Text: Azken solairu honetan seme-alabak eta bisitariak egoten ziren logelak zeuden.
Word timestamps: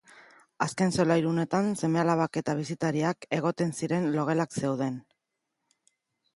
Azken 0.65 0.93
solairu 0.95 1.29
honetan 1.31 1.69
seme-alabak 1.81 2.41
eta 2.43 2.57
bisitariak 2.61 3.29
egoten 3.41 3.77
ziren 3.83 4.11
logelak 4.17 4.61
zeuden. 4.65 5.01